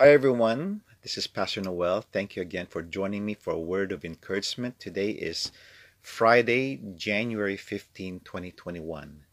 Hi, 0.00 0.12
everyone. 0.12 0.80
This 1.02 1.18
is 1.18 1.26
Pastor 1.26 1.60
Noel. 1.60 2.00
Thank 2.00 2.34
you 2.34 2.40
again 2.40 2.64
for 2.64 2.80
joining 2.80 3.26
me 3.26 3.34
for 3.34 3.52
a 3.52 3.60
word 3.60 3.92
of 3.92 4.02
encouragement. 4.02 4.80
Today 4.80 5.10
is 5.10 5.52
Friday, 6.00 6.80
January 6.96 7.58
15, 7.58 8.20
2021. 8.20 9.24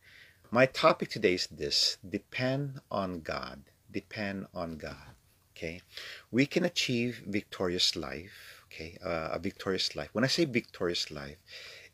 My 0.51 0.65
topic 0.65 1.09
today 1.09 1.35
is 1.35 1.47
this 1.47 1.99
depend 2.09 2.81
on 2.91 3.21
God. 3.21 3.61
Depend 3.89 4.47
on 4.53 4.75
God. 4.75 5.15
Okay. 5.55 5.79
We 6.31 6.45
can 6.45 6.65
achieve 6.65 7.23
victorious 7.25 7.95
life. 7.95 8.65
Okay. 8.65 8.97
Uh, 9.01 9.29
a 9.31 9.39
victorious 9.39 9.95
life. 9.95 10.09
When 10.11 10.25
I 10.25 10.27
say 10.27 10.43
victorious 10.43 11.09
life, 11.09 11.37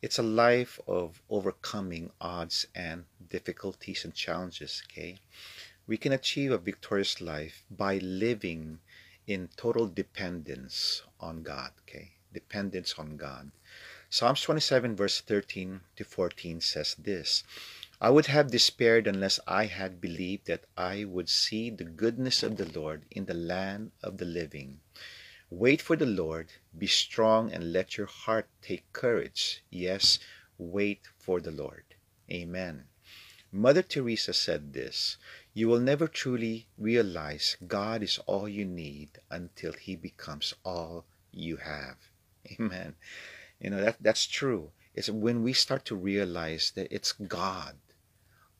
it's 0.01 0.17
a 0.17 0.23
life 0.23 0.79
of 0.87 1.21
overcoming 1.29 2.09
odds 2.19 2.65
and 2.73 3.05
difficulties 3.29 4.03
and 4.03 4.15
challenges. 4.15 4.81
Okay 4.89 5.19
we 5.85 5.97
can 5.97 6.13
achieve 6.13 6.51
a 6.51 6.57
victorious 6.57 7.19
life 7.19 7.63
by 7.69 7.97
living 7.97 8.79
in 9.27 9.49
total 9.57 9.87
dependence 9.87 11.03
on 11.19 11.43
God. 11.43 11.71
Okay, 11.81 12.11
dependence 12.31 12.95
on 12.97 13.17
God. 13.17 13.51
Psalms 14.09 14.41
27, 14.41 14.95
verse 14.95 15.21
13 15.21 15.81
to 15.95 16.03
14 16.03 16.61
says 16.61 16.95
this 16.95 17.43
I 17.99 18.09
would 18.09 18.27
have 18.27 18.51
despaired 18.51 19.07
unless 19.07 19.39
I 19.47 19.65
had 19.65 19.99
believed 19.99 20.47
that 20.47 20.65
I 20.77 21.03
would 21.05 21.29
see 21.29 21.69
the 21.69 21.83
goodness 21.83 22.43
of 22.43 22.57
the 22.57 22.65
Lord 22.65 23.03
in 23.11 23.25
the 23.25 23.33
land 23.33 23.91
of 24.01 24.17
the 24.17 24.25
living. 24.25 24.81
Wait 25.49 25.81
for 25.81 25.95
the 25.95 26.05
Lord, 26.05 26.49
be 26.77 26.87
strong, 26.87 27.51
and 27.51 27.71
let 27.71 27.97
your 27.97 28.07
heart 28.07 28.49
take 28.61 28.91
courage. 28.93 29.63
Yes, 29.69 30.19
wait 30.57 31.07
for 31.17 31.39
the 31.39 31.51
Lord. 31.51 31.83
Amen. 32.31 32.85
Mother 33.51 33.83
Teresa 33.83 34.33
said 34.33 34.73
this 34.73 35.17
You 35.55 35.67
will 35.67 35.79
never 35.79 36.07
truly 36.07 36.67
realize 36.77 37.57
God 37.67 38.01
is 38.01 38.17
all 38.25 38.49
you 38.49 38.65
need 38.65 39.19
until 39.29 39.73
He 39.73 39.95
becomes 39.95 40.55
all 40.65 41.05
you 41.31 41.57
have. 41.57 41.97
Amen. 42.59 42.95
You 43.59 43.69
know, 43.69 43.81
that, 43.81 44.01
that's 44.01 44.25
true. 44.25 44.71
It's 44.95 45.09
when 45.09 45.43
we 45.43 45.53
start 45.53 45.85
to 45.85 45.95
realize 45.95 46.71
that 46.75 46.87
it's 46.91 47.11
God. 47.11 47.77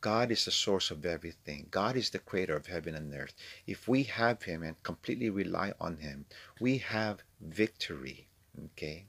God 0.02 0.32
is 0.32 0.46
the 0.46 0.52
source 0.52 0.92
of 0.92 1.06
everything. 1.06 1.68
God 1.72 1.96
is 1.96 2.10
the 2.10 2.20
creator 2.20 2.56
of 2.56 2.68
heaven 2.68 2.94
and 2.94 3.14
earth. 3.14 3.34
If 3.66 3.88
we 3.88 4.04
have 4.04 4.44
Him 4.44 4.62
and 4.62 4.82
completely 4.84 5.30
rely 5.30 5.74
on 5.80 5.98
Him, 5.98 6.26
we 6.60 6.78
have 6.80 7.24
victory. 7.40 8.28
Okay? 8.66 9.06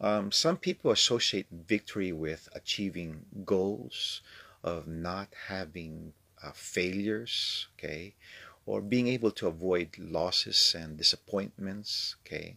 Um, 0.00 0.30
some 0.30 0.58
people 0.58 0.90
associate 0.90 1.46
victory 1.50 2.12
with 2.12 2.48
achieving 2.52 3.24
goals, 3.44 4.20
of 4.62 4.86
not 4.88 5.28
having 5.48 6.14
uh, 6.44 6.52
failures, 6.52 7.68
okay, 7.78 8.14
or 8.66 8.80
being 8.82 9.08
able 9.08 9.30
to 9.30 9.46
avoid 9.46 9.96
losses 9.98 10.76
and 10.78 10.98
disappointments, 10.98 12.16
okay. 12.20 12.56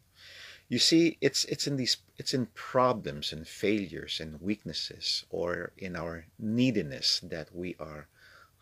You 0.70 0.80
see, 0.80 1.18
it's 1.22 1.46
it's 1.46 1.66
in 1.66 1.78
these 1.78 1.96
it's 2.18 2.34
in 2.34 2.48
problems 2.48 3.32
and 3.32 3.48
failures 3.48 4.20
and 4.20 4.42
weaknesses, 4.42 5.24
or 5.30 5.72
in 5.78 5.96
our 5.96 6.26
neediness 6.38 7.22
that 7.24 7.56
we 7.56 7.78
are 7.80 8.08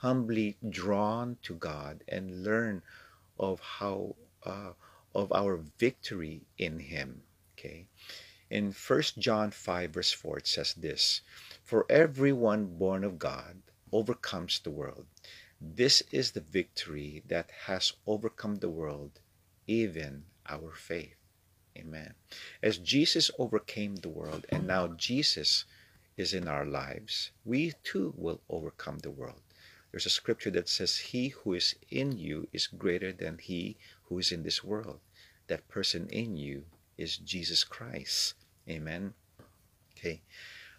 humbly 0.05 0.57
drawn 0.69 1.37
to 1.41 1.55
God 1.55 2.03
and 2.07 2.43
learn 2.43 2.83
of 3.39 3.59
how 3.81 4.13
uh, 4.45 4.73
of 5.15 5.31
our 5.33 5.57
victory 5.79 6.41
in 6.59 6.77
Him. 6.77 7.23
Okay, 7.57 7.87
in 8.51 8.71
First 8.71 9.17
John 9.17 9.49
five 9.49 9.89
verse 9.89 10.11
four 10.11 10.37
it 10.37 10.45
says 10.45 10.75
this. 10.77 11.21
For 11.63 11.89
everyone 11.89 12.77
born 12.77 13.03
of 13.03 13.17
God 13.17 13.65
overcomes 13.91 14.59
the 14.59 14.71
world. 14.71 15.05
This 15.61 16.01
is 16.11 16.31
the 16.31 16.41
victory 16.41 17.23
that 17.27 17.49
has 17.65 17.93
overcome 18.05 18.57
the 18.57 18.69
world, 18.69 19.19
even 19.67 20.25
our 20.47 20.71
faith. 20.73 21.15
Amen. 21.77 22.13
As 22.63 22.77
Jesus 22.77 23.31
overcame 23.37 23.97
the 23.97 24.09
world 24.09 24.45
and 24.49 24.65
now 24.65 24.87
Jesus 24.87 25.65
is 26.17 26.33
in 26.33 26.47
our 26.47 26.65
lives, 26.65 27.31
we 27.43 27.73
too 27.83 28.13
will 28.17 28.41
overcome 28.49 28.99
the 28.99 29.11
world. 29.11 29.41
There's 29.91 30.05
a 30.05 30.09
scripture 30.09 30.51
that 30.51 30.67
says, 30.69 30.97
He 30.97 31.29
who 31.29 31.53
is 31.53 31.75
in 31.89 32.17
you 32.17 32.47
is 32.51 32.67
greater 32.67 33.13
than 33.13 33.37
he 33.37 33.77
who 34.03 34.19
is 34.19 34.31
in 34.31 34.43
this 34.43 34.63
world. 34.63 34.99
That 35.47 35.67
person 35.67 36.09
in 36.09 36.35
you 36.35 36.65
is 36.97 37.17
Jesus 37.17 37.63
Christ. 37.63 38.33
Amen. 38.69 39.13
Okay. 39.97 40.21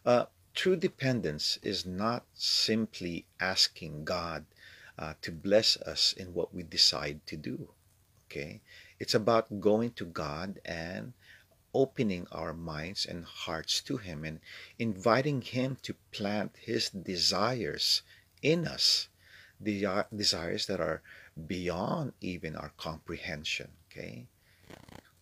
Uh, 0.04 0.26
True 0.56 0.74
dependence 0.74 1.58
is 1.62 1.84
not 1.84 2.24
simply 2.32 3.26
asking 3.38 4.04
God 4.04 4.46
uh, 4.98 5.12
to 5.20 5.30
bless 5.30 5.76
us 5.76 6.14
in 6.14 6.32
what 6.32 6.54
we 6.54 6.62
decide 6.62 7.20
to 7.26 7.36
do. 7.36 7.68
Okay? 8.24 8.62
It's 8.98 9.14
about 9.14 9.60
going 9.60 9.90
to 9.92 10.06
God 10.06 10.58
and 10.64 11.12
opening 11.74 12.26
our 12.32 12.54
minds 12.54 13.04
and 13.04 13.26
hearts 13.26 13.82
to 13.82 13.98
Him 13.98 14.24
and 14.24 14.40
inviting 14.78 15.42
Him 15.42 15.76
to 15.82 15.94
plant 16.10 16.56
His 16.58 16.88
desires 16.88 18.00
in 18.40 18.66
us, 18.66 19.08
the 19.60 20.06
desires 20.16 20.64
that 20.68 20.80
are 20.80 21.02
beyond 21.46 22.14
even 22.22 22.56
our 22.56 22.72
comprehension. 22.78 23.72
Okay? 23.92 24.26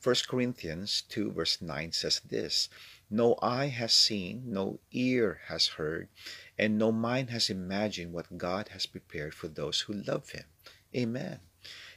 1 0.01 0.15
Corinthians 0.29 1.03
2 1.09 1.33
verse 1.33 1.61
9 1.61 1.91
says 1.91 2.21
this 2.21 2.69
no 3.11 3.37
eye 3.43 3.69
has 3.69 3.93
seen, 3.93 4.45
no 4.47 4.81
ear 4.93 5.41
has 5.47 5.67
heard, 5.69 6.09
and 6.59 6.79
no 6.79 6.93
mind 6.93 7.31
has 7.31 7.51
imagined 7.51 8.13
what 8.13 8.39
God 8.39 8.69
has 8.69 8.87
prepared 8.87 9.35
for 9.35 9.49
those 9.49 9.81
who 9.83 9.93
love 9.93 10.31
Him. 10.31 10.45
Amen. 10.95 11.41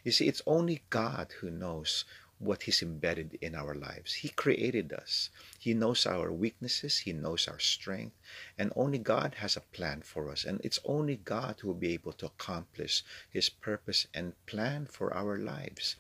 You 0.04 0.12
see, 0.12 0.28
it's 0.28 0.42
only 0.46 0.84
God 0.90 1.34
who 1.40 1.50
knows 1.50 2.06
what 2.40 2.68
is 2.68 2.84
embedded 2.84 3.38
in 3.42 3.56
our 3.56 3.74
lives. 3.74 4.14
He 4.14 4.30
created 4.30 4.94
us. 4.94 5.30
He 5.60 5.74
knows 5.74 6.06
our 6.06 6.32
weaknesses. 6.32 7.00
He 7.00 7.14
knows 7.14 7.48
our 7.48 7.60
strength. 7.60 8.16
And 8.58 8.72
only 8.76 9.00
God 9.00 9.36
has 9.36 9.58
a 9.58 9.62
plan 9.62 10.02
for 10.04 10.30
us. 10.30 10.46
And 10.46 10.62
it's 10.64 10.80
only 10.86 11.16
God 11.16 11.58
who 11.60 11.70
will 11.70 11.76
be 11.76 11.94
able 11.94 12.14
to 12.14 12.28
accomplish 12.28 13.04
His 13.30 13.50
purpose 13.50 14.08
and 14.14 14.34
plan 14.46 14.86
for 14.86 15.14
our 15.14 15.38
lives. 15.38 15.96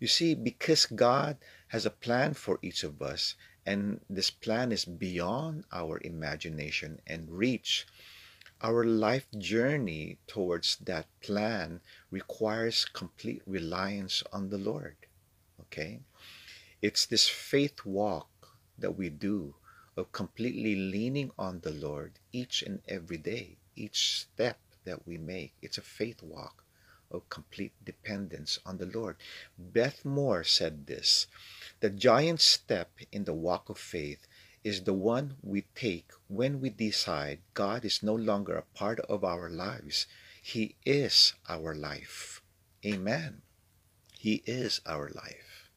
You 0.00 0.06
see, 0.06 0.34
because 0.34 0.86
God 0.86 1.36
has 1.68 1.84
a 1.84 1.90
plan 1.90 2.34
for 2.34 2.58
each 2.62 2.82
of 2.82 3.02
us, 3.02 3.34
and 3.68 4.00
this 4.08 4.30
plan 4.30 4.72
is 4.72 4.86
beyond 4.86 5.62
our 5.70 6.00
imagination 6.02 7.02
and 7.06 7.28
reach. 7.30 7.86
Our 8.62 8.82
life 8.82 9.26
journey 9.36 10.16
towards 10.26 10.76
that 10.88 11.04
plan 11.20 11.82
requires 12.10 12.86
complete 12.86 13.42
reliance 13.46 14.22
on 14.32 14.48
the 14.48 14.56
Lord. 14.56 14.96
Okay? 15.60 16.00
It's 16.80 17.04
this 17.04 17.28
faith 17.28 17.84
walk 17.84 18.30
that 18.78 18.96
we 18.96 19.10
do 19.10 19.54
of 19.98 20.12
completely 20.12 20.74
leaning 20.74 21.30
on 21.38 21.60
the 21.60 21.72
Lord 21.72 22.12
each 22.32 22.62
and 22.62 22.80
every 22.88 23.18
day, 23.18 23.58
each 23.76 24.20
step 24.20 24.58
that 24.84 25.06
we 25.06 25.18
make. 25.18 25.52
It's 25.60 25.76
a 25.76 25.82
faith 25.82 26.22
walk 26.22 26.64
of 27.10 27.28
complete 27.30 27.72
dependence 27.84 28.58
on 28.66 28.78
the 28.78 28.86
Lord. 28.86 29.16
Beth 29.58 30.04
Moore 30.04 30.44
said 30.44 30.86
this 30.86 31.26
The 31.80 31.90
giant 31.90 32.40
step 32.40 32.90
in 33.10 33.24
the 33.24 33.34
walk 33.34 33.68
of 33.68 33.78
faith 33.78 34.26
is 34.64 34.82
the 34.82 34.94
one 34.94 35.36
we 35.42 35.62
take 35.74 36.10
when 36.26 36.60
we 36.60 36.70
decide 36.70 37.40
God 37.54 37.84
is 37.84 38.02
no 38.02 38.14
longer 38.14 38.56
a 38.56 38.78
part 38.78 39.00
of 39.00 39.24
our 39.24 39.48
lives. 39.48 40.06
He 40.42 40.76
is 40.84 41.34
our 41.48 41.74
life. 41.74 42.42
Amen. 42.84 43.42
He 44.18 44.42
is 44.46 44.80
our 44.84 45.08
life. 45.08 45.70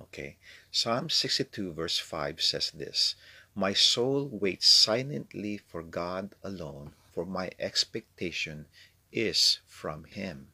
Okay. 0.00 0.36
Psalm 0.70 1.08
62, 1.08 1.72
verse 1.72 1.98
5 1.98 2.42
says 2.42 2.70
this 2.72 3.14
My 3.54 3.72
soul 3.72 4.28
waits 4.28 4.68
silently 4.68 5.58
for 5.58 5.82
God 5.82 6.34
alone, 6.42 6.92
for 7.12 7.24
my 7.24 7.50
expectation 7.58 8.66
is 9.12 9.60
from 9.66 10.04
Him. 10.04 10.48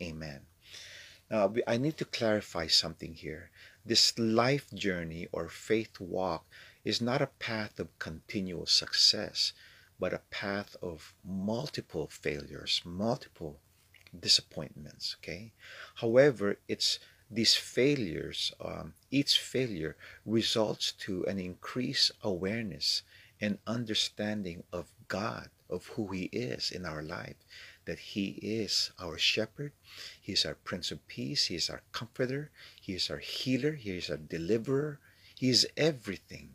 Amen. 0.00 0.42
Now, 1.30 1.52
I 1.66 1.76
need 1.76 1.96
to 1.98 2.04
clarify 2.04 2.68
something 2.68 3.14
here. 3.14 3.50
This 3.84 4.18
life 4.18 4.70
journey 4.72 5.28
or 5.32 5.48
faith 5.48 6.00
walk 6.00 6.46
is 6.84 7.00
not 7.00 7.20
a 7.20 7.34
path 7.38 7.78
of 7.78 7.98
continual 7.98 8.66
success, 8.66 9.52
but 9.98 10.14
a 10.14 10.22
path 10.30 10.76
of 10.80 11.14
multiple 11.24 12.06
failures, 12.06 12.80
multiple 12.84 13.58
disappointments. 14.18 15.16
Okay. 15.20 15.52
However, 15.96 16.58
it's 16.68 16.98
these 17.30 17.54
failures, 17.56 18.52
um, 18.60 18.94
each 19.10 19.38
failure 19.38 19.96
results 20.24 20.92
to 20.92 21.26
an 21.26 21.38
increased 21.38 22.12
awareness 22.22 23.02
and 23.40 23.58
understanding 23.66 24.62
of 24.72 24.86
God, 25.08 25.50
of 25.68 25.86
who 25.88 26.08
He 26.08 26.24
is 26.32 26.70
in 26.70 26.86
our 26.86 27.02
life 27.02 27.36
that 27.88 28.12
He 28.12 28.38
is 28.42 28.92
our 29.00 29.16
shepherd, 29.16 29.72
He 30.20 30.32
is 30.32 30.44
our 30.44 30.54
Prince 30.54 30.92
of 30.92 31.08
Peace, 31.08 31.46
He 31.46 31.54
is 31.54 31.70
our 31.70 31.80
comforter, 31.90 32.50
He 32.78 32.92
is 32.92 33.08
our 33.10 33.16
healer, 33.16 33.72
He 33.72 33.96
is 33.96 34.10
our 34.10 34.18
deliverer, 34.18 35.00
He 35.34 35.48
is 35.48 35.66
everything. 35.74 36.50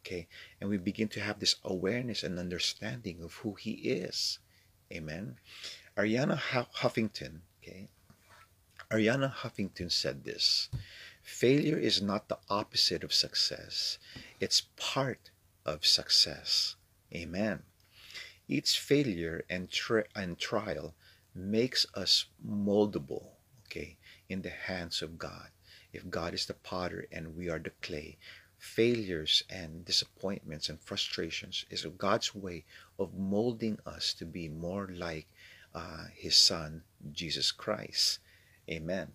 Okay, 0.00 0.28
and 0.60 0.68
we 0.68 0.76
begin 0.76 1.08
to 1.08 1.20
have 1.20 1.40
this 1.40 1.56
awareness 1.64 2.22
and 2.22 2.38
understanding 2.38 3.22
of 3.22 3.32
who 3.36 3.54
He 3.54 3.72
is. 3.72 4.38
Amen. 4.92 5.36
Arianna 5.96 6.38
Huffington, 6.38 7.40
okay, 7.62 7.88
Arianna 8.90 9.32
Huffington 9.32 9.90
said 9.90 10.24
this 10.24 10.68
Failure 11.22 11.78
is 11.78 12.02
not 12.02 12.28
the 12.28 12.38
opposite 12.50 13.02
of 13.02 13.14
success, 13.14 13.98
it's 14.38 14.66
part 14.76 15.30
of 15.64 15.86
success. 15.86 16.76
Amen. 17.14 17.62
Each 18.48 18.78
failure 18.78 19.44
and, 19.48 19.70
tri- 19.70 20.04
and 20.14 20.38
trial 20.38 20.94
makes 21.34 21.86
us 21.94 22.26
moldable, 22.46 23.26
okay, 23.66 23.96
in 24.28 24.42
the 24.42 24.50
hands 24.50 25.02
of 25.02 25.18
God. 25.18 25.48
If 25.92 26.10
God 26.10 26.34
is 26.34 26.46
the 26.46 26.54
potter 26.54 27.06
and 27.10 27.36
we 27.36 27.48
are 27.48 27.58
the 27.58 27.70
clay, 27.82 28.18
failures 28.58 29.42
and 29.50 29.84
disappointments 29.84 30.68
and 30.68 30.80
frustrations 30.80 31.64
is 31.70 31.86
God's 31.98 32.34
way 32.34 32.64
of 32.98 33.14
molding 33.14 33.78
us 33.86 34.14
to 34.14 34.24
be 34.24 34.48
more 34.48 34.88
like 34.92 35.26
uh, 35.74 36.06
His 36.14 36.36
Son, 36.36 36.82
Jesus 37.12 37.52
Christ. 37.52 38.18
Amen. 38.68 39.12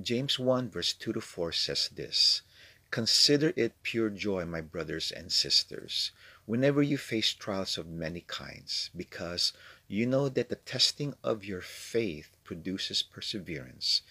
James 0.00 0.38
1, 0.38 0.70
verse 0.70 0.92
2 0.92 1.14
to 1.14 1.20
4 1.20 1.52
says 1.52 1.90
this 1.94 2.42
Consider 2.90 3.52
it 3.56 3.82
pure 3.82 4.10
joy, 4.10 4.44
my 4.44 4.60
brothers 4.60 5.10
and 5.10 5.32
sisters, 5.32 6.12
whenever 6.46 6.82
you 6.82 6.98
face 6.98 7.32
trials 7.32 7.78
of 7.78 7.86
many 7.86 8.20
kinds, 8.20 8.90
because 8.96 9.52
you 9.88 10.06
know 10.06 10.28
that 10.28 10.48
the 10.48 10.56
testing 10.56 11.14
of 11.22 11.44
your 11.44 11.60
faith 11.60 12.36
produces 12.44 13.02
perseverance. 13.02 14.02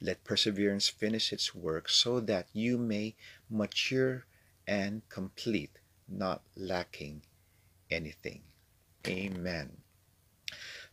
Let 0.00 0.24
perseverance 0.24 0.88
finish 0.88 1.32
its 1.32 1.54
work 1.54 1.88
so 1.88 2.20
that 2.20 2.48
you 2.52 2.76
may 2.78 3.14
mature 3.48 4.24
and 4.66 5.02
complete, 5.08 5.78
not 6.08 6.42
lacking 6.56 7.22
anything. 7.90 8.42
Amen. 9.06 9.78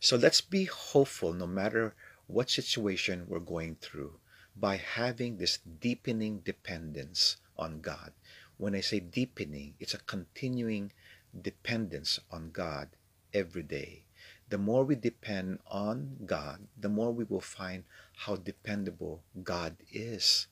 So 0.00 0.16
let's 0.16 0.40
be 0.40 0.64
hopeful 0.64 1.32
no 1.32 1.46
matter 1.46 1.94
what 2.26 2.50
situation 2.50 3.26
we're 3.28 3.40
going 3.40 3.76
through 3.80 4.20
by 4.56 4.76
having 4.76 5.36
this 5.36 5.58
deepening 5.58 6.40
dependence 6.40 7.36
on 7.56 7.80
God. 7.80 8.12
When 8.60 8.74
I 8.74 8.82
say 8.82 9.00
deepening, 9.00 9.72
it's 9.80 9.94
a 9.94 10.04
continuing 10.04 10.92
dependence 11.32 12.20
on 12.30 12.50
God 12.50 12.90
every 13.32 13.62
day. 13.62 14.04
The 14.50 14.58
more 14.58 14.84
we 14.84 14.96
depend 14.96 15.60
on 15.66 16.18
God, 16.26 16.68
the 16.78 16.90
more 16.90 17.10
we 17.10 17.24
will 17.24 17.40
find 17.40 17.84
how 18.14 18.36
dependable 18.36 19.22
God 19.42 19.78
is 19.90 20.46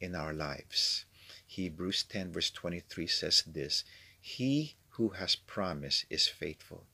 in 0.00 0.14
our 0.14 0.32
lives. 0.32 1.04
Hebrews 1.46 2.04
10, 2.04 2.32
verse 2.32 2.50
23 2.50 3.06
says 3.06 3.44
this 3.46 3.84
He 4.18 4.76
who 4.92 5.10
has 5.10 5.36
promised 5.36 6.06
is 6.08 6.28
faithful. 6.28 6.86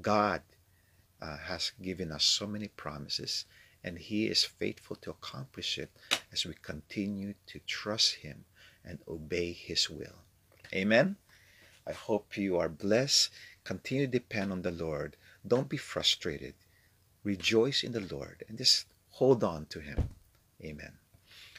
God 0.00 0.40
uh, 1.20 1.36
has 1.36 1.72
given 1.82 2.10
us 2.12 2.24
so 2.24 2.46
many 2.46 2.68
promises, 2.68 3.44
and 3.84 3.98
He 3.98 4.26
is 4.26 4.42
faithful 4.42 4.96
to 4.96 5.10
accomplish 5.10 5.76
it 5.76 5.90
as 6.32 6.46
we 6.46 6.54
continue 6.62 7.34
to 7.48 7.58
trust 7.66 8.14
Him 8.14 8.46
and 8.84 8.98
obey 9.08 9.52
His 9.52 9.88
will. 9.88 10.24
Amen. 10.72 11.16
I 11.86 11.92
hope 11.92 12.36
you 12.36 12.58
are 12.58 12.68
blessed. 12.68 13.30
Continue 13.64 14.06
to 14.06 14.12
depend 14.12 14.52
on 14.52 14.62
the 14.62 14.70
Lord. 14.70 15.16
Don't 15.46 15.68
be 15.68 15.76
frustrated. 15.76 16.54
Rejoice 17.24 17.82
in 17.82 17.92
the 17.92 18.00
Lord 18.00 18.44
and 18.48 18.58
just 18.58 18.86
hold 19.10 19.44
on 19.44 19.66
to 19.66 19.80
Him. 19.80 20.10
Amen. 20.62 20.92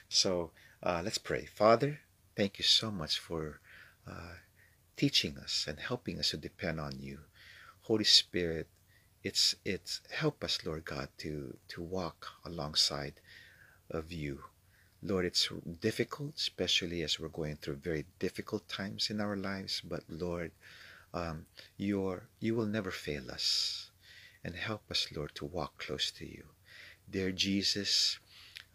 So 0.10 0.52
uh, 0.82 1.02
let's 1.04 1.18
pray. 1.18 1.46
Father, 1.46 2.00
thank 2.36 2.58
you 2.58 2.64
so 2.66 2.92
much 2.92 3.20
for 3.20 3.60
uh, 4.08 4.36
teaching 4.96 5.38
us 5.38 5.66
and 5.68 5.80
helping 5.80 6.20
us 6.20 6.32
to 6.32 6.38
depend 6.38 6.80
on 6.80 7.00
you. 7.00 7.20
Holy 7.82 8.04
Spirit, 8.06 8.68
it's 9.24 9.56
it's 9.64 10.02
help 10.12 10.44
us 10.44 10.60
lord 10.66 10.84
god 10.84 11.08
to 11.18 11.56
to 11.70 11.82
walk 11.82 12.28
alongside 12.46 13.14
of 13.90 14.12
you 14.12 14.44
lord 15.04 15.26
it's 15.26 15.50
difficult 15.82 16.34
especially 16.38 17.02
as 17.02 17.20
we're 17.20 17.28
going 17.28 17.56
through 17.58 17.76
very 17.76 18.06
difficult 18.20 18.68
times 18.70 19.10
in 19.10 19.20
our 19.20 19.36
lives 19.36 19.82
but 19.84 20.02
lord 20.10 20.52
um, 21.14 21.46
you're 21.78 22.24
you 22.40 22.56
will 22.56 22.66
never 22.66 22.92
fail 22.92 23.30
us. 23.30 23.92
And 24.46 24.56
help 24.56 24.92
us 24.92 25.08
lord 25.16 25.36
to 25.36 25.46
walk 25.46 25.78
close 25.78 26.12
to 26.12 26.26
you. 26.26 26.46
Dear 27.10 27.32
jesus 27.32 28.20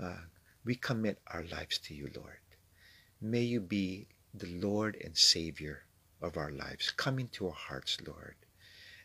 uh, 0.01 0.23
we 0.65 0.75
commit 0.75 1.19
our 1.27 1.45
lives 1.45 1.79
to 1.79 1.95
you 1.95 2.11
lord. 2.15 2.41
May 3.21 3.43
you 3.43 3.61
be 3.61 4.07
the 4.33 4.47
lord 4.47 4.97
and 5.03 5.17
savior 5.17 5.85
of 6.23 6.37
our 6.37 6.51
lives. 6.51 6.91
Come 6.91 7.19
into 7.19 7.49
our 7.49 7.55
hearts 7.55 7.99
lord 8.07 8.37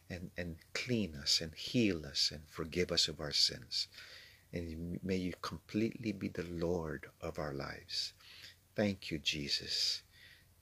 and, 0.10 0.30
and 0.38 0.58
clean 0.74 1.16
us 1.16 1.42
and 1.42 1.54
heal 1.56 2.06
us 2.06 2.32
and 2.32 2.44
forgive 2.48 2.92
us 2.92 3.08
of 3.08 3.20
our 3.20 3.32
sins. 3.32 3.88
And 4.54 5.00
may 5.04 5.16
you 5.16 5.34
completely 5.42 6.12
be 6.12 6.28
the 6.28 6.44
Lord 6.44 7.08
of 7.22 7.40
our 7.40 7.54
lives. 7.54 8.14
Thank 8.76 9.10
you, 9.10 9.18
Jesus. 9.20 10.04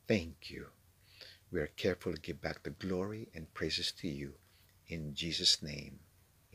Thank 0.07 0.49
you. 0.49 0.67
We 1.51 1.59
are 1.59 1.67
careful 1.67 2.13
to 2.13 2.21
give 2.21 2.41
back 2.41 2.63
the 2.63 2.69
glory 2.69 3.27
and 3.35 3.53
praises 3.53 3.91
to 3.99 4.07
you. 4.07 4.33
In 4.87 5.13
Jesus' 5.13 5.61
name, 5.61 5.99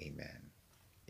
amen. 0.01 0.51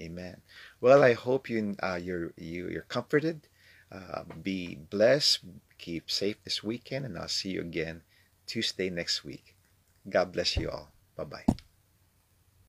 Amen. 0.00 0.43
Well, 0.81 1.02
I 1.02 1.14
hope 1.14 1.49
you, 1.49 1.76
uh, 1.82 1.99
you're, 2.02 2.32
you, 2.37 2.69
you're 2.69 2.82
comforted. 2.82 3.49
Uh, 3.90 4.25
be 4.43 4.75
blessed. 4.75 5.40
Keep 5.78 6.11
safe 6.11 6.43
this 6.43 6.62
weekend, 6.62 7.06
and 7.06 7.17
I'll 7.17 7.28
see 7.28 7.50
you 7.50 7.61
again 7.61 8.02
Tuesday 8.46 8.90
next 8.90 9.25
week. 9.25 9.56
God 10.08 10.32
bless 10.32 10.56
you 10.56 10.70
all. 10.70 10.90
Bye 11.17 11.25
bye. 11.25 11.65